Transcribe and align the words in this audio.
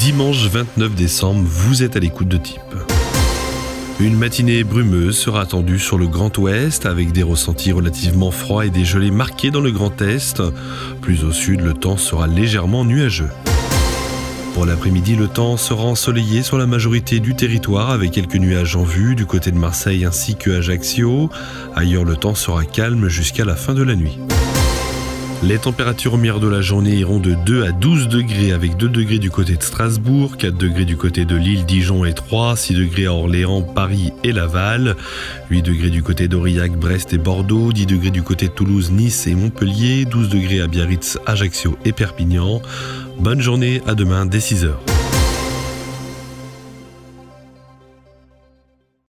Dimanche 0.00 0.46
29 0.46 0.94
décembre, 0.94 1.42
vous 1.44 1.82
êtes 1.82 1.94
à 1.94 2.00
l'écoute 2.00 2.26
de 2.26 2.38
Type. 2.38 2.60
Une 4.00 4.16
matinée 4.16 4.64
brumeuse 4.64 5.18
sera 5.18 5.42
attendue 5.42 5.78
sur 5.78 5.98
le 5.98 6.06
Grand 6.06 6.38
Ouest 6.38 6.86
avec 6.86 7.12
des 7.12 7.22
ressentis 7.22 7.70
relativement 7.70 8.30
froids 8.30 8.64
et 8.64 8.70
des 8.70 8.86
gelées 8.86 9.10
marquées 9.10 9.50
dans 9.50 9.60
le 9.60 9.70
Grand 9.70 10.00
Est. 10.00 10.42
Plus 11.02 11.22
au 11.22 11.32
sud, 11.32 11.60
le 11.60 11.74
temps 11.74 11.98
sera 11.98 12.26
légèrement 12.26 12.86
nuageux. 12.86 13.28
Pour 14.54 14.64
l'après-midi, 14.64 15.16
le 15.16 15.28
temps 15.28 15.58
sera 15.58 15.84
ensoleillé 15.84 16.42
sur 16.42 16.56
la 16.56 16.66
majorité 16.66 17.20
du 17.20 17.36
territoire 17.36 17.90
avec 17.90 18.12
quelques 18.12 18.36
nuages 18.36 18.76
en 18.76 18.84
vue 18.84 19.14
du 19.14 19.26
côté 19.26 19.50
de 19.50 19.58
Marseille 19.58 20.06
ainsi 20.06 20.34
que 20.34 20.50
Ajaccio. 20.50 21.28
Ailleurs, 21.76 22.04
le 22.04 22.16
temps 22.16 22.34
sera 22.34 22.64
calme 22.64 23.08
jusqu'à 23.08 23.44
la 23.44 23.54
fin 23.54 23.74
de 23.74 23.82
la 23.82 23.96
nuit. 23.96 24.18
Les 25.42 25.58
températures 25.58 26.14
au 26.14 26.18
de 26.18 26.48
la 26.48 26.60
journée 26.60 26.96
iront 26.96 27.18
de 27.18 27.32
2 27.32 27.64
à 27.64 27.72
12 27.72 28.08
degrés 28.08 28.52
avec 28.52 28.76
2 28.76 28.90
degrés 28.90 29.18
du 29.18 29.30
côté 29.30 29.56
de 29.56 29.62
Strasbourg, 29.62 30.36
4 30.36 30.54
degrés 30.54 30.84
du 30.84 30.98
côté 30.98 31.24
de 31.24 31.34
Lille, 31.34 31.64
Dijon 31.64 32.04
et 32.04 32.12
3, 32.12 32.56
6 32.56 32.74
degrés 32.74 33.06
à 33.06 33.14
Orléans, 33.14 33.62
Paris 33.62 34.12
et 34.22 34.32
Laval, 34.32 34.96
8 35.50 35.62
degrés 35.62 35.88
du 35.88 36.02
côté 36.02 36.28
d'Aurillac, 36.28 36.72
Brest 36.72 37.14
et 37.14 37.18
Bordeaux, 37.18 37.72
10 37.72 37.86
degrés 37.86 38.10
du 38.10 38.22
côté 38.22 38.48
de 38.48 38.52
Toulouse, 38.52 38.90
Nice 38.90 39.26
et 39.26 39.34
Montpellier, 39.34 40.04
12 40.04 40.28
degrés 40.28 40.60
à 40.60 40.66
Biarritz, 40.66 41.18
Ajaccio 41.24 41.78
et 41.86 41.92
Perpignan. 41.92 42.60
Bonne 43.18 43.40
journée, 43.40 43.80
à 43.86 43.94
demain 43.94 44.26
dès 44.26 44.40
6h. 44.40 44.72